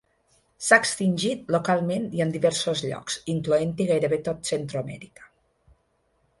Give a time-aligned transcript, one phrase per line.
[0.67, 5.33] S'ha extingit localment en diversos llocs, incloent-hi gairebé tot Centreamèrica.